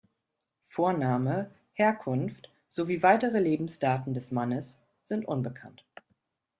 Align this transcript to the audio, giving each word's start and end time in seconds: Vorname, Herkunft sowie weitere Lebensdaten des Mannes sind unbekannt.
Vorname, 0.65 1.51
Herkunft 1.73 2.49
sowie 2.69 3.03
weitere 3.03 3.37
Lebensdaten 3.39 4.15
des 4.15 4.31
Mannes 4.31 4.81
sind 5.03 5.27
unbekannt. 5.27 5.85